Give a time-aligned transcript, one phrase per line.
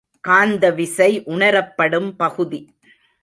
[0.19, 2.75] காந்த விசை உணரப்படும் பகுதி.